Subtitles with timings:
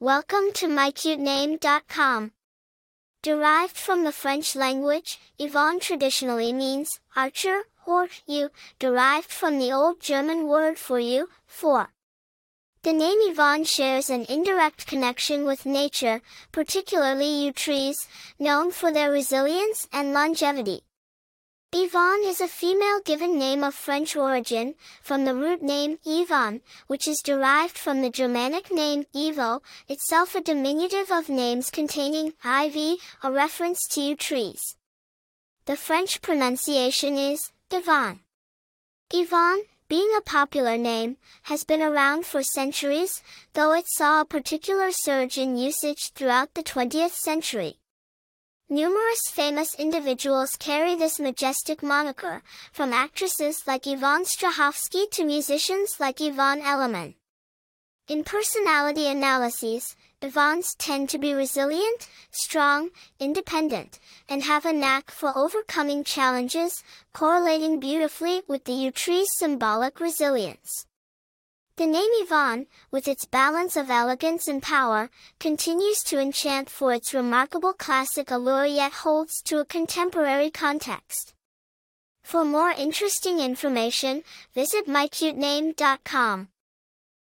[0.00, 2.30] Welcome to mycutename.com.
[3.20, 10.00] Derived from the French language, Yvonne traditionally means archer or yew, derived from the old
[10.00, 11.88] German word for yew, for.
[12.84, 16.22] The name Yvonne shares an indirect connection with nature,
[16.52, 18.06] particularly yew trees,
[18.38, 20.82] known for their resilience and longevity.
[21.70, 27.06] Yvonne is a female given name of French origin, from the root name Yvonne, which
[27.06, 33.30] is derived from the Germanic name Ivo, itself a diminutive of names containing ivy, a
[33.30, 34.76] reference to yew trees.
[35.66, 38.20] The French pronunciation is Yvonne.
[39.12, 43.22] Yvonne, being a popular name, has been around for centuries,
[43.52, 47.78] though it saw a particular surge in usage throughout the 20th century.
[48.70, 56.20] Numerous famous individuals carry this majestic moniker, from actresses like Yvonne Strahovski to musicians like
[56.20, 57.14] Yvonne Elliman.
[58.08, 65.32] In personality analyses, Yvonnes tend to be resilient, strong, independent, and have a knack for
[65.34, 70.87] overcoming challenges, correlating beautifully with the tree's symbolic resilience.
[71.78, 77.14] The name Yvonne, with its balance of elegance and power, continues to enchant for its
[77.14, 81.34] remarkable classic allure yet holds to a contemporary context.
[82.24, 84.24] For more interesting information,
[84.56, 86.48] visit mycutename.com.